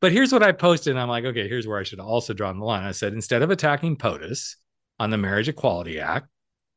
[0.00, 2.52] but here's what i posted and i'm like okay here's where i should also draw
[2.52, 4.56] the line i said instead of attacking potus
[4.98, 6.28] on the marriage equality act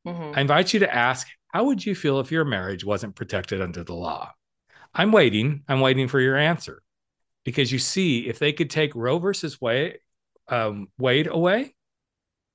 [0.07, 0.37] mm-hmm.
[0.37, 3.83] i invite you to ask how would you feel if your marriage wasn't protected under
[3.83, 4.31] the law
[4.93, 6.81] i'm waiting i'm waiting for your answer
[7.45, 9.99] because you see if they could take roe versus wade
[10.49, 11.75] um, Wade away,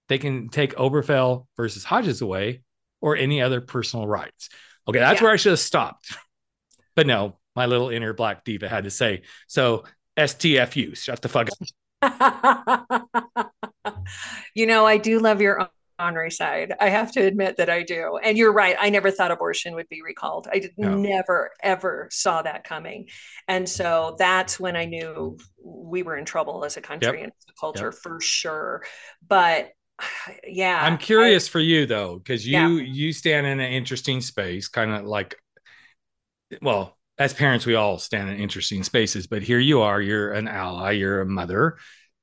[0.09, 2.63] they can take Obergefell versus Hodges away,
[3.01, 4.49] or any other personal rights.
[4.87, 5.25] Okay, that's yeah.
[5.25, 6.17] where I should have stopped.
[6.95, 9.85] But no, my little inner black diva had to say, so
[10.17, 11.69] STFU, shut the fuck up.
[14.55, 16.75] you know, I do love your honorary side.
[16.81, 18.19] I have to admit that I do.
[18.23, 18.77] And you're right.
[18.79, 20.49] I never thought abortion would be recalled.
[20.53, 20.97] I no.
[20.97, 23.09] never, ever saw that coming.
[23.49, 27.25] And so that's when I knew we were in trouble as a country yep.
[27.25, 27.95] and as a culture yep.
[27.95, 28.85] for sure.
[29.27, 29.71] But
[30.47, 30.81] yeah.
[30.83, 32.83] I'm curious I, for you though, because you yeah.
[32.83, 35.37] you stand in an interesting space, kind of like
[36.61, 40.49] well, as parents, we all stand in interesting spaces, but here you are, you're an
[40.49, 41.79] ally, you're a mother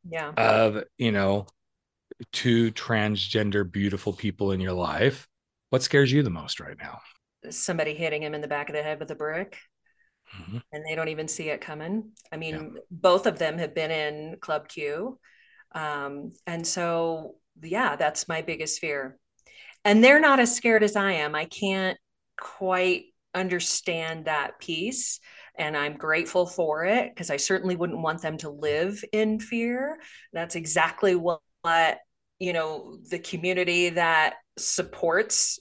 [0.09, 0.31] yeah.
[0.35, 1.47] of, you know,
[2.31, 5.27] two transgender beautiful people in your life.
[5.69, 6.99] What scares you the most right now?
[7.49, 9.57] Somebody hitting him in the back of the head with a brick.
[10.39, 10.59] Mm-hmm.
[10.71, 12.11] and they don't even see it coming.
[12.31, 12.81] I mean yeah.
[12.89, 15.19] both of them have been in club q.
[15.73, 19.17] Um, and so yeah that's my biggest fear.
[19.83, 21.35] And they're not as scared as i am.
[21.35, 21.97] I can't
[22.39, 25.19] quite understand that piece
[25.55, 29.99] and I'm grateful for it because I certainly wouldn't want them to live in fear.
[30.33, 31.99] That's exactly what, what
[32.39, 35.59] you know the community that supports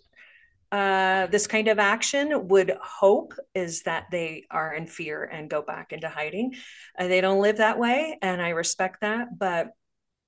[0.73, 5.63] uh, this kind of action would hope is that they are in fear and go
[5.63, 6.55] back into hiding.
[6.97, 9.37] Uh, they don't live that way, and I respect that.
[9.37, 9.71] But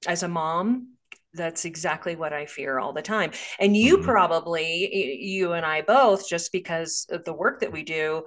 [0.07, 0.92] as a mom,
[1.35, 3.33] that's exactly what I fear all the time.
[3.59, 4.05] And you mm-hmm.
[4.05, 8.25] probably, you and I both, just because of the work that we do,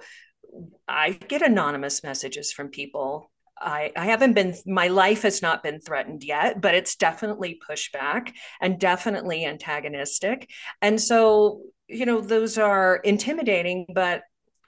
[0.88, 5.80] I get anonymous messages from people I, I haven't been, my life has not been
[5.80, 10.50] threatened yet, but it's definitely pushback and definitely antagonistic.
[10.82, 14.22] And so, you know, those are intimidating, but,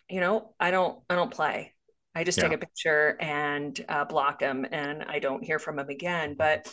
[0.09, 1.75] you know, I don't, I don't play.
[2.15, 2.45] I just yeah.
[2.45, 6.35] take a picture and uh, block them and I don't hear from them again.
[6.39, 6.73] But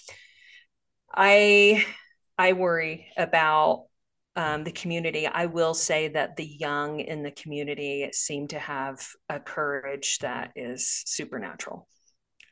[1.13, 1.85] I,
[2.37, 3.85] I worry about
[4.35, 9.05] um, the community, I will say that the young in the community seem to have
[9.29, 11.87] a courage that is supernatural.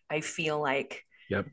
[0.10, 1.46] I feel like yep.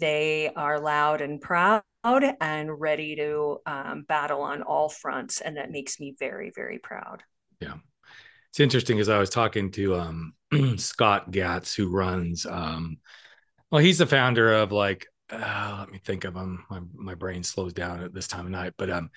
[0.00, 5.40] they are loud and proud and ready to um, battle on all fronts.
[5.40, 7.22] And that makes me very, very proud.
[7.60, 7.74] Yeah.
[8.50, 10.34] It's interesting as I was talking to um,
[10.76, 12.98] Scott Gatz, who runs, um,
[13.70, 16.64] well, he's the founder of like, uh, let me think of him.
[16.70, 19.10] My, my brain slows down at this time of night, but um,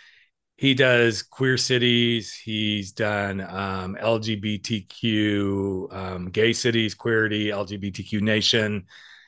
[0.57, 2.33] he does queer cities.
[2.33, 8.85] He's done um, lgbtq um, gay cities queerty lgbtq nation.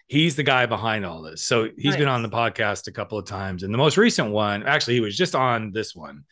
[0.08, 1.44] He's the guy behind all this.
[1.44, 1.98] So he's nice.
[1.98, 3.62] been on the podcast a couple of times.
[3.62, 6.24] And the most recent one actually he was just on this one.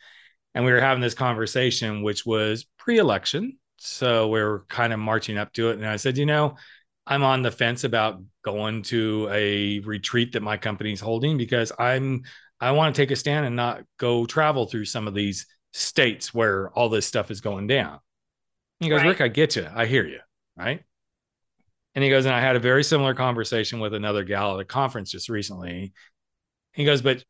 [0.54, 3.58] And we were having this conversation which was pre-election.
[3.76, 5.76] So we are kind of marching up to it.
[5.76, 6.56] And i said you know
[7.08, 12.22] i'm on the fence about going to a retreat that my company's holding because i'm
[12.60, 16.34] I want to take a stand and not go travel through some of these states
[16.34, 18.00] where all this stuff is going down.
[18.80, 19.08] He goes, right.
[19.08, 19.68] Rick, I get you.
[19.72, 20.20] I hear you.
[20.56, 20.82] Right.
[21.94, 24.64] And he goes, and I had a very similar conversation with another gal at a
[24.64, 25.92] conference just recently.
[26.72, 27.24] He goes, but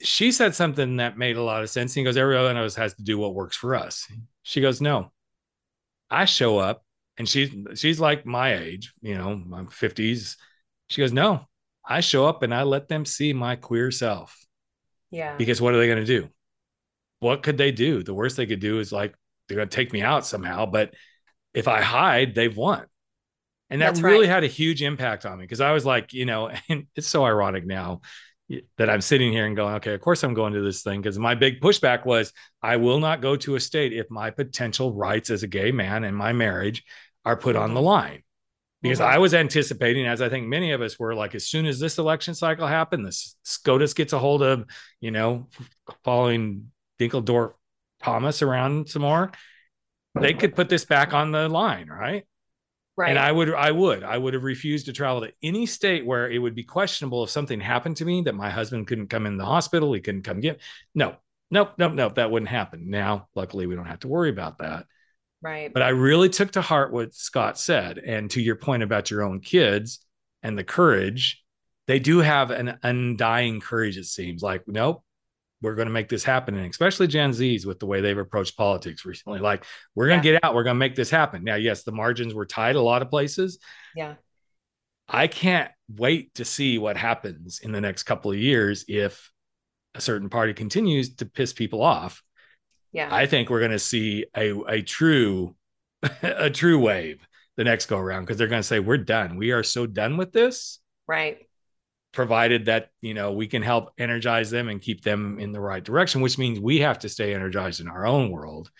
[0.00, 1.94] she said something that made a lot of sense.
[1.94, 4.06] He goes, everyone else has to do what works for us.
[4.42, 5.12] She goes, no,
[6.10, 6.84] I show up
[7.18, 10.36] and she's, she's like my age, you know, I'm 50s.
[10.88, 11.46] She goes, no,
[11.84, 14.36] I show up and I let them see my queer self.
[15.10, 15.36] Yeah.
[15.36, 16.28] Because what are they going to do?
[17.20, 18.02] What could they do?
[18.02, 19.14] The worst they could do is like
[19.48, 20.66] they're going to take me out somehow.
[20.66, 20.94] But
[21.54, 22.86] if I hide, they've won.
[23.70, 24.34] And that That's really right.
[24.34, 27.24] had a huge impact on me because I was like, you know, and it's so
[27.24, 28.00] ironic now
[28.78, 31.18] that I'm sitting here and going, okay, of course I'm going to this thing because
[31.18, 35.30] my big pushback was I will not go to a state if my potential rights
[35.30, 36.84] as a gay man and my marriage
[37.24, 37.84] are put on the Mhm.
[37.84, 38.22] line.
[38.82, 39.06] Because Mhm.
[39.06, 41.98] I was anticipating, as I think many of us were, like as soon as this
[41.98, 44.66] election cycle happened, this SCOTUS gets a hold of,
[45.00, 45.48] you know,
[46.02, 47.52] following Dinkeldorf
[48.02, 49.30] Thomas around some more,
[50.18, 52.26] they could put this back on the line, right?
[52.96, 53.10] Right.
[53.10, 56.30] And I would, I would, I would have refused to travel to any state where
[56.30, 59.36] it would be questionable if something happened to me that my husband couldn't come in
[59.36, 60.60] the hospital, he couldn't come get.
[60.94, 61.16] No,
[61.50, 62.90] nope, nope, nope, that wouldn't happen.
[62.90, 64.84] Now, luckily, we don't have to worry about that.
[65.42, 65.72] right.
[65.72, 69.22] But I really took to heart what Scott said, and to your point about your
[69.22, 70.04] own kids
[70.42, 71.42] and the courage,
[71.86, 73.96] they do have an undying courage.
[73.96, 75.04] It seems like nope.
[75.62, 76.56] We're going to make this happen.
[76.56, 79.38] And especially Gen Zs with the way they've approached politics recently.
[79.38, 80.34] Like, we're going to Yeah.
[80.34, 80.54] get out.
[80.54, 81.44] We're going to make this happen.
[81.44, 83.58] Now, yes, the margins were tight a lot of places,
[83.94, 84.14] yeah.
[85.08, 89.30] I can't wait to see what happens in the next couple of years if
[89.94, 92.22] a certain party continues to piss people off.
[92.92, 93.08] Yeah.
[93.10, 95.54] I think we're going to see a, a true
[96.22, 99.36] a true wave the next go around because they're going to say we're done.
[99.36, 101.46] We are so done with this right.
[102.12, 105.82] Provided that, you know, we can help energize them and keep them in the right
[105.82, 108.70] direction, which means we have to stay energized in our own world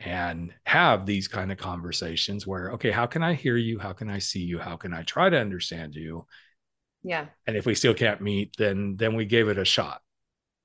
[0.00, 3.78] and have these kind of conversations where okay, how can I hear you?
[3.78, 4.58] How can I see you?
[4.58, 6.26] How can I try to understand you?
[7.02, 7.26] Yeah.
[7.46, 10.02] and if we still can't meet then then we gave it a shot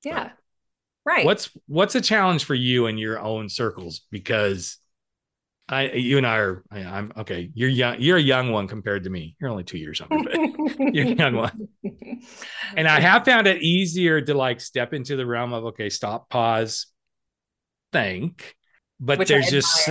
[0.04, 0.30] Yeah.
[1.04, 1.24] Right.
[1.24, 4.78] what's what's a challenge for you in your own circles because
[5.68, 9.04] i you and i are I, i'm okay you're young you're a young one compared
[9.04, 9.34] to me.
[9.40, 11.68] You're only two years younger but you're a young one.
[12.76, 16.28] And i have found it easier to like step into the realm of okay stop
[16.28, 16.86] pause
[17.92, 18.56] think.
[18.98, 19.90] But Which there's just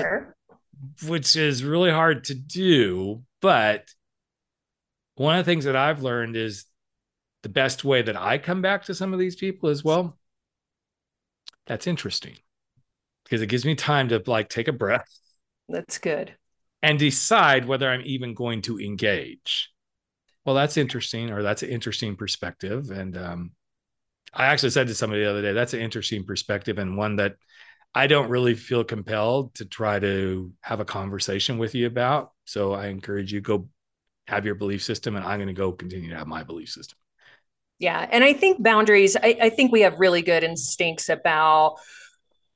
[1.07, 3.23] which is really hard to do.
[3.41, 3.89] But
[5.15, 6.65] one of the things that I've learned is
[7.43, 10.17] the best way that I come back to some of these people is well,
[11.67, 12.35] that's interesting
[13.23, 15.07] because it gives me time to like take a breath
[15.69, 16.35] That's good.
[16.81, 19.71] and decide whether I'm even going to engage.
[20.45, 22.91] Well, that's interesting, or that's an interesting perspective.
[22.91, 23.51] And um,
[24.33, 27.35] I actually said to somebody the other day, that's an interesting perspective and one that
[27.95, 32.31] I don't really feel compelled to try to have a conversation with you about.
[32.45, 33.69] So I encourage you go
[34.27, 36.97] have your belief system, and I'm going to go continue to have my belief system.
[37.79, 38.07] Yeah.
[38.11, 41.77] And I think boundaries, I, I think we have really good instincts about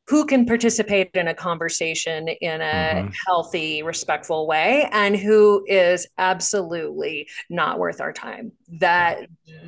[0.09, 3.13] who can participate in a conversation in a Mhm.
[3.27, 8.51] healthy, respectful way and who is absolutely not worth our time.
[8.79, 9.27] That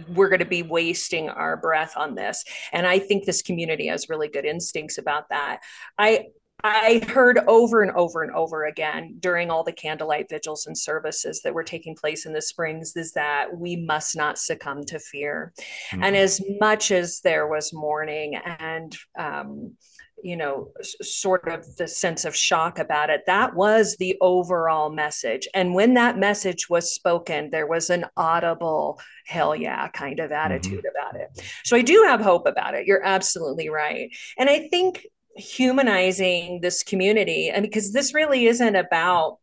[0.10, 2.44] we're going to be wasting our breath on this.
[2.74, 5.60] And I think this community has really good instincts about that.
[5.98, 6.28] I
[6.64, 11.42] I heard over and over and over again during all the candlelight vigils and services
[11.42, 15.54] that were taking place in the Springs is that we must not succumb to fear.
[15.90, 16.04] Mm-hmm.
[16.04, 19.76] And as much as there was mourning and, um,
[20.24, 25.48] you know, sort of the sense of shock about it, that was the overall message.
[25.54, 30.86] And when that message was spoken, there was an audible, hell yeah kind of attitude
[30.86, 31.30] about it.
[31.64, 32.86] So I do have hope about it.
[32.88, 34.10] You're absolutely right.
[34.38, 35.06] And I think
[35.36, 39.38] humanizing this community, and because this really isn't about,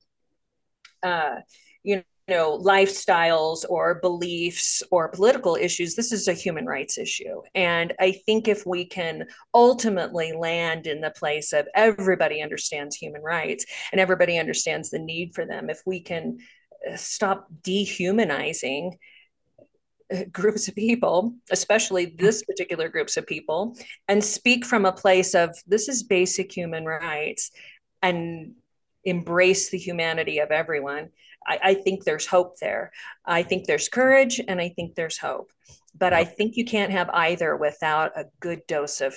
[1.02, 1.36] uh,
[1.82, 5.94] you know, lifestyles or beliefs or political issues.
[5.94, 7.42] This is a human rights issue.
[7.54, 13.22] And I think if we can ultimately land in the place of everybody understands human
[13.22, 16.38] rights and everybody understands the need for them, if we can
[16.88, 18.98] uh, stop dehumanizing
[20.14, 25.34] uh, groups of people, especially this particular groups of people, and speak from a place
[25.34, 27.50] of this is basic human rights
[28.02, 28.54] and
[29.04, 31.10] embrace the humanity of everyone.
[31.46, 32.92] I, I think there's hope there.
[33.24, 35.50] I think there's courage and I think there's hope.
[35.96, 39.14] But I think you can't have either without a good dose of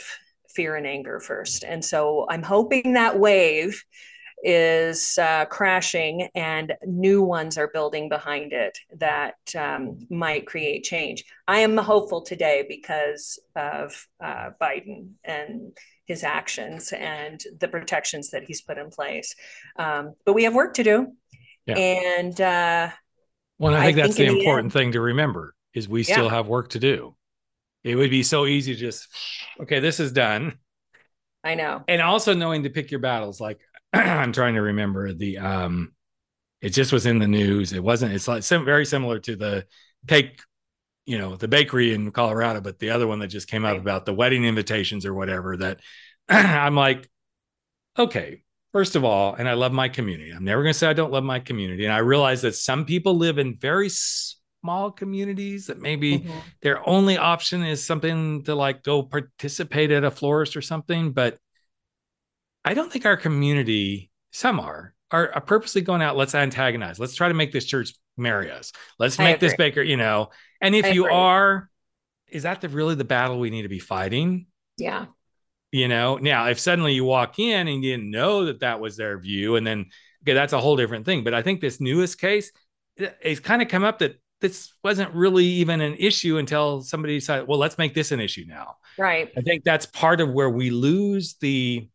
[0.50, 1.64] fear and anger first.
[1.64, 3.84] And so I'm hoping that wave
[4.44, 11.24] is uh, crashing and new ones are building behind it that um, might create change.
[11.48, 15.78] I am hopeful today because of uh, Biden and
[16.12, 19.30] his actions and the protections that he's put in place.
[19.78, 20.98] Um, but we have work to do.
[21.66, 21.78] Yeah.
[21.78, 22.90] And uh,
[23.60, 26.04] Well, I I think that's think the the important end- thing to remember is we
[26.04, 27.16] still have work to do.
[27.84, 29.08] It would be so easy to just,
[29.62, 30.60] okay, this is done.
[31.44, 31.84] I know.
[31.88, 33.40] And also knowing to pick your battles.
[33.42, 33.60] Like
[33.94, 35.94] I'm trying to remember the um
[36.62, 37.74] it just was in the news.
[37.74, 39.66] It wasn't, it's like sim- very similar to the
[40.08, 40.40] take
[41.06, 43.82] you know the bakery in Colorado, but the other one that just came up Right.
[43.82, 45.58] about the wedding invitations or whatever.
[45.58, 45.80] That
[46.30, 47.10] I'm like,
[47.98, 50.32] okay, first of all, and I love my community.
[50.32, 52.86] I'm never going to say I don't love my community, and I realize that some
[52.86, 56.42] people live in very small communities that maybe Mhm.
[56.62, 61.12] their only option is something to like go participate at a florist or something.
[61.14, 61.40] But
[62.64, 66.16] I don't think our community, some are, are, are purposely going out.
[66.16, 67.00] Let's antagonize.
[67.00, 68.72] Let's try to make this church marry us.
[69.00, 70.30] Let's I make this baker, you know.
[70.62, 71.16] And if I you agree.
[71.16, 71.70] are,
[72.30, 74.48] is that the really the battle we need to be fighting?
[74.78, 75.08] Yeah.
[75.72, 78.98] You know, now if suddenly you walk in and you didn't know that that was
[78.98, 79.88] their view, and then
[80.24, 81.24] okay, that's a whole different thing.
[81.24, 82.52] But I think this newest case,
[83.02, 87.18] uh, it's kind of come up that this wasn't really even an issue until somebody
[87.18, 88.76] decided, well, let's make this an issue now.
[88.98, 89.32] Right.
[89.38, 91.88] I think that's part of where we lose the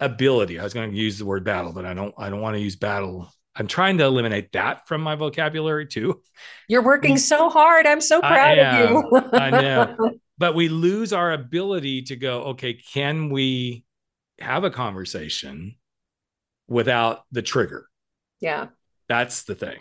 [0.00, 0.58] ability.
[0.58, 2.14] I was going to use the word battle, but I don't.
[2.18, 3.32] I don't want to use battle.
[3.54, 6.22] I'm trying to eliminate that from my vocabulary too.
[6.68, 7.86] You're working so hard.
[7.86, 9.20] I'm so proud of you.
[9.32, 10.10] I know.
[10.38, 12.42] But we lose our ability to go.
[12.44, 13.84] Okay, can we
[14.40, 15.76] have a conversation
[16.66, 17.86] without the trigger?
[18.40, 18.68] yeah.
[19.08, 19.78] That's the thing.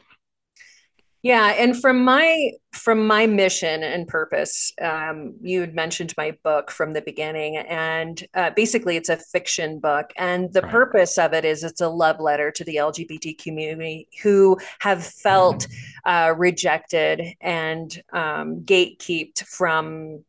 [1.24, 6.72] Yeah, and from my from my mission and purpose, um, you had mentioned my book
[6.72, 10.72] from the beginning, and uh, basically it's a fiction book, and the Right.
[10.72, 15.68] purpose of it is it's a love letter to the LGBT community who have felt
[16.06, 20.24] uh, rejected and um, gatekept from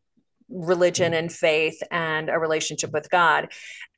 [0.51, 3.49] religion and faith and a relationship with God.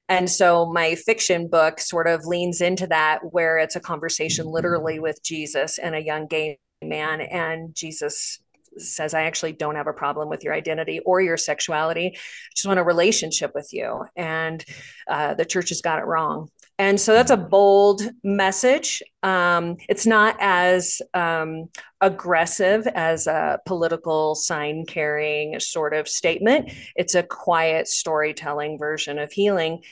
[0.08, 5.00] And so my fiction book sort of leans into that, where it's a conversation literally
[5.00, 7.20] with Jesus and a young gay man.
[7.20, 8.38] And Jesus
[8.76, 12.12] says, I actually don't have a problem with your identity or your sexuality.
[12.14, 12.18] I
[12.54, 14.04] just want a relationship with you.
[14.16, 14.64] And
[15.08, 16.48] uh, the church has got it wrong.
[16.78, 19.00] And so that's a bold message.
[19.22, 21.68] Um, it's not as um,
[22.00, 26.72] aggressive as a political sign carrying sort of statement.
[26.96, 29.82] It's a quiet storytelling version of healing.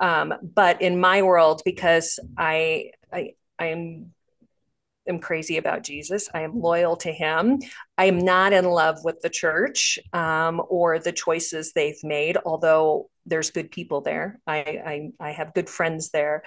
[0.00, 4.12] Um, but in my world, because I, I, I'm
[5.08, 6.28] am crazy about Jesus.
[6.32, 7.60] I am loyal to him.
[7.98, 13.08] I am not in love with the church um, or the choices they've made, although
[13.26, 14.40] there's good people there.
[14.46, 16.42] I, I, I have good friends there.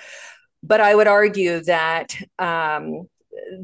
[0.63, 3.07] But I would argue that um,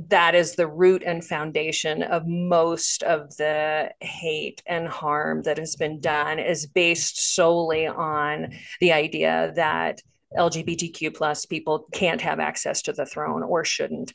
[0.08, 5.76] that is the root and foundation of most of the hate and harm that has
[5.76, 10.02] been done is based solely on the idea that
[10.38, 14.14] LGBTQ plus people can't have access to the throne or shouldn't.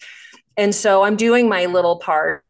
[0.56, 2.42] And so I'm doing my little part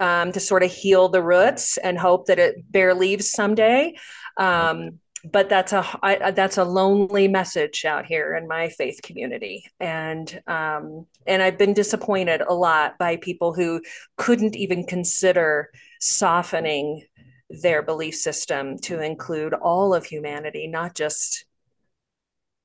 [0.00, 3.96] um, to sort of heal the roots and hope that it bear leaves someday.
[4.36, 9.64] Um, but that's a I, that's a lonely message out here in my faith community,
[9.80, 13.82] and um, and I've been disappointed a lot by people who
[14.16, 15.70] couldn't even consider
[16.00, 17.04] softening
[17.50, 21.46] their belief system to include all of humanity, not just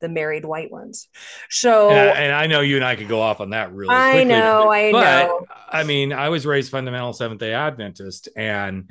[0.04, 1.10] the married white ones.
[1.49, 4.04] So And I, and I know you and I could go off on that really
[4.04, 4.26] I quickly.
[4.26, 5.47] know, I but, know.
[5.70, 8.89] I mean, I was raised fundamental Seventh day Adventist, and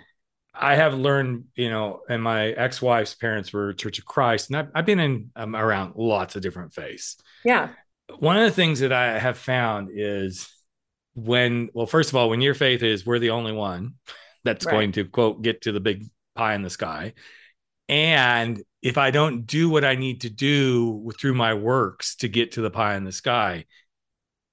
[0.55, 4.59] I have learned, you know, and my ex wife's parents were Church of Christ, and
[4.59, 7.17] I've, I've been in um, around lots of different faiths.
[7.45, 7.71] Yeah,
[8.19, 10.49] One of the things that I have found is
[11.15, 13.95] when, well, first of all, when your faith is we're the only one
[14.45, 14.73] that's Right.
[14.73, 17.15] going to quote get to the big pie in the sky,
[17.93, 22.53] and if I don't do what I need to do through my works to get
[22.53, 23.67] to the pie in the sky,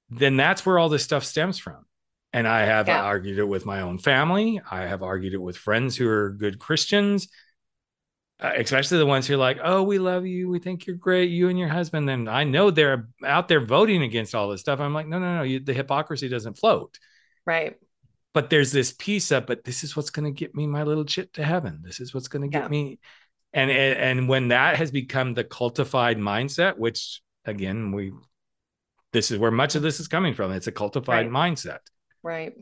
[0.10, 1.86] then that's where all this stuff stems from.
[2.34, 3.02] And I have Yeah.
[3.02, 4.60] argued it with my own family.
[4.70, 7.30] I have argued it with friends who are good Christians,
[8.42, 10.50] uh, especially the ones who are like, oh, we love you.
[10.50, 11.30] We think you're great.
[11.30, 12.10] You and your husband.
[12.10, 14.82] And I know they're out there voting against all this stuff.
[14.82, 15.44] I'm like, no, no, no.
[15.44, 17.00] You, the hypocrisy doesn't float.
[17.46, 17.78] right.
[18.32, 21.04] But there's this piece of, but this is what's going to get me my little
[21.04, 21.80] chit to heaven.
[21.82, 23.00] This is what's going to get me.
[23.54, 28.12] And, and when that has become the cultified mindset, which again we,
[29.12, 30.52] this is where much of this is coming from.
[30.52, 31.80] It's a cultified mindset.
[32.22, 32.54] Right.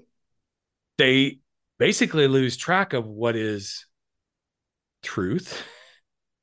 [0.97, 1.39] They
[1.77, 3.85] basically lose track of what is
[5.03, 5.63] truth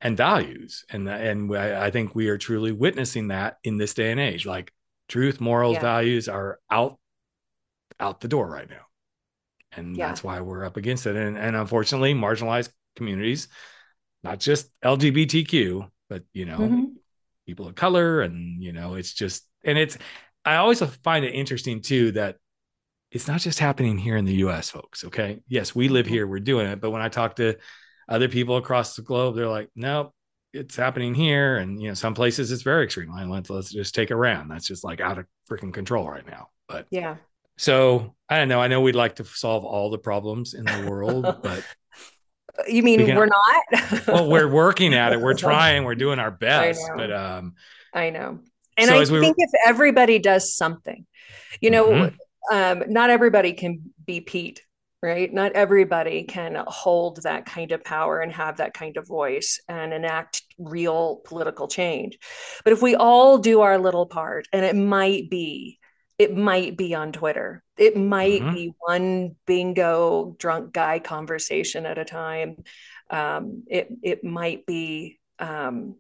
[0.01, 4.11] and values, and and I I think we are truly witnessing that in this day
[4.11, 4.45] and age.
[4.45, 4.73] Like
[5.09, 5.81] truth, morals, Yeah.
[5.81, 6.99] values are out
[7.99, 8.85] out the door right now,
[9.73, 10.09] and Yeah.
[10.09, 11.17] that's why we're up against it.
[11.17, 13.49] And and unfortunately, marginalized communities,
[14.25, 16.95] not just LGBTQ, but you know, Mhm.
[17.47, 19.99] people of color and you know it's just and it's
[20.47, 22.37] i always find it interesting too that
[23.11, 26.41] it's not just happening here in the us folks okay yes we live here we're
[26.41, 27.55] doing it but when i talk to
[28.09, 30.11] other people across the globe they're like nope
[30.55, 34.11] it's happening here and you know some places it's very extreme let's, let's just take
[34.11, 37.17] iran that's just like out of freaking control right now but Yeah.
[37.59, 38.61] So I don't know.
[38.63, 41.63] I know we'd like to solve all the problems in the world, but
[42.69, 44.07] you mean we are not?
[44.07, 45.21] well, we're working at it.
[45.25, 45.85] We're trying.
[45.85, 46.81] We're doing our best.
[46.97, 47.55] But um,
[47.93, 48.41] I know.
[48.77, 51.07] And so I think we if everybody does something,
[51.61, 52.55] you know, mm-hmm.
[52.55, 54.63] um, not everybody can be Pete,
[55.03, 55.33] right?
[55.33, 59.93] Not everybody can hold that kind of power and have that kind of voice and
[59.93, 62.19] enact real political change.
[62.65, 65.79] But if we all do our little part, and it might be
[66.19, 67.63] it might be on Twitter.
[67.77, 68.55] It might mm-hmm.
[68.55, 72.63] be one bingo drunk guy conversation at a time.
[73.11, 75.97] Um, it it might be um,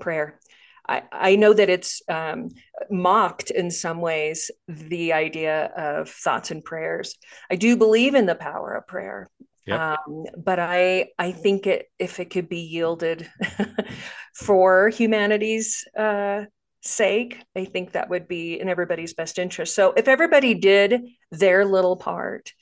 [0.00, 0.40] prayer.
[0.88, 2.48] I, I know that it's um,
[2.90, 7.14] mocked in some ways the idea of thoughts and prayers.
[7.50, 9.28] I do believe in the power of prayer,
[9.66, 9.80] yep.
[9.80, 13.28] um, but I I think it if it could be yielded
[14.34, 16.44] for humanity's uh,
[16.88, 19.74] sake, I think that would be in everybody's best interest.
[19.74, 22.52] So if everybody did their little part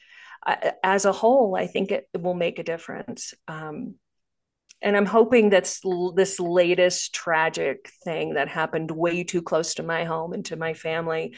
[0.46, 3.34] uh, as a whole, I think it, will make a difference.
[3.48, 3.96] Um,
[4.82, 5.72] and I'm hoping that
[6.14, 10.74] this latest tragic thing that happened way too close to my home and to my
[10.74, 11.34] family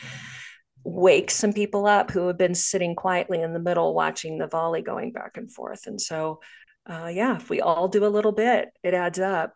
[0.85, 4.83] wakes some people up who have been sitting quietly in the middle watching the volley
[4.83, 5.87] going back and forth.
[5.87, 6.41] And so,
[6.89, 9.55] uh, yeah, if we all do a little bit, it adds up.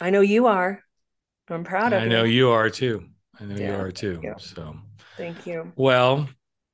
[0.00, 0.82] I know you are.
[1.48, 3.04] I'm proud of I know you are too.
[3.40, 4.20] I know yeah, you are too.
[4.22, 4.34] You.
[4.38, 4.76] So
[5.16, 5.72] thank you.
[5.76, 6.28] Well,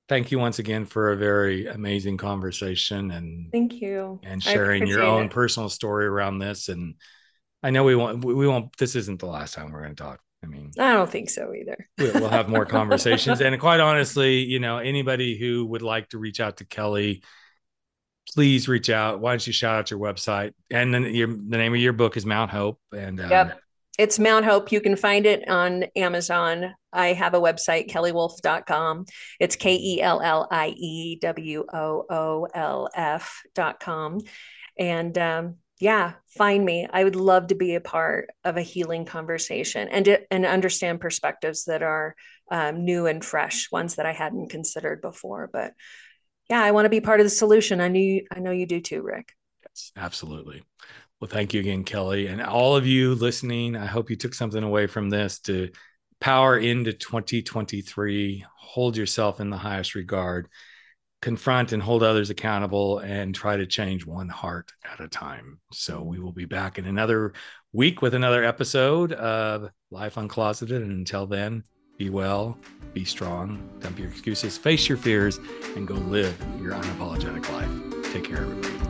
[0.08, 5.02] thank you once again for a very amazing conversation and thank you and sharing your
[5.02, 5.30] own it.
[5.30, 6.68] personal story around this.
[6.68, 6.94] And
[7.62, 10.20] I know we won't we won't this isn't the last time we're going to talk.
[10.42, 11.88] I mean, I don't think so either.
[11.98, 13.40] we'll have more conversations.
[13.40, 17.24] and quite honestly, you know, anybody who would like to reach out to Kellie,
[18.32, 19.18] please reach out.
[19.18, 20.52] Why don't you shout out your website?
[20.70, 22.78] And then your, the name of your book is Mount Hope.
[22.92, 23.60] And um, yep
[23.98, 24.70] it's Mount Hope.
[24.70, 26.74] You can find it on Amazon.
[26.92, 29.06] I have a website, kelliewoolf.com.
[29.40, 34.20] It's K E L L I E W O O L F.com.
[34.78, 36.86] And um, yeah, find me.
[36.90, 41.64] I would love to be a part of a healing conversation and, and understand perspectives
[41.64, 42.14] that are
[42.50, 45.50] um, new and fresh, ones that I hadn't considered before.
[45.52, 45.74] But
[46.48, 47.80] yeah, I want to be part of the solution.
[47.80, 49.34] I knew I know you do too, Rick.
[49.64, 50.62] Yes, absolutely.
[51.20, 52.28] Well, thank you again, Kellie.
[52.28, 55.70] And all of you listening, I hope you took something away from this to
[56.20, 58.44] power into 2023.
[58.56, 60.48] Hold yourself in the highest regard,
[61.20, 65.58] confront and hold others accountable, and try to change one heart at a time.
[65.72, 67.32] So, we will be back in another
[67.72, 70.76] week with another episode of Life Uncloseted.
[70.76, 71.64] And until then,
[71.98, 72.56] be well,
[72.94, 75.38] be strong, dump your excuses, face your fears,
[75.74, 78.12] and go live your unapologetic life.
[78.12, 78.87] Take care, everybody.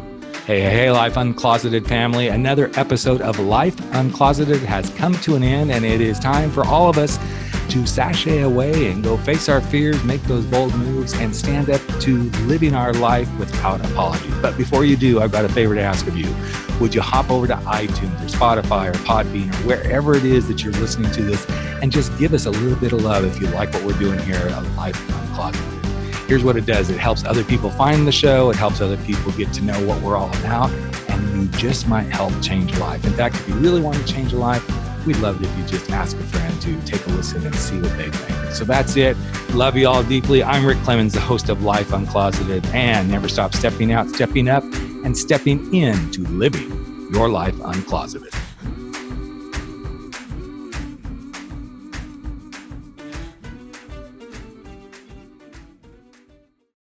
[0.49, 2.29] Hey, hey, hey, Life Uncloseted family.
[2.29, 6.65] Another episode of Life Uncloseted has come to an end, and it is time for
[6.65, 7.19] all of us
[7.69, 11.83] to sashay away and go face our fears, make those bold moves, and stand up
[12.01, 14.31] to living our life without apology.
[14.41, 16.35] But before you do, I've got a favor to ask of you.
[16.81, 20.65] Would you hop over to iTunes or Spotify or Podbean or wherever it is that
[20.65, 21.45] you're listening to this
[21.83, 24.19] and just give us a little bit of love if you like what we're doing
[24.21, 25.78] here at Life Uncloseted?
[26.29, 29.33] Here's what it does it helps other people find the show, it helps other people
[29.33, 30.71] get to know what we're all about,
[31.09, 33.05] and you just might help change life.
[33.05, 34.63] In fact, if you really want to change a life,
[35.07, 37.81] we'd love it if you just ask a friend to take a listen and see
[37.81, 38.53] what they think.
[38.53, 39.17] So that's it.
[39.55, 40.43] Love you all deeply.
[40.43, 44.65] I'm Rick Clemens, the host of Life Uncloseted, and never stop stepping out, stepping up,
[45.05, 48.35] and stepping into living your life uncloseted.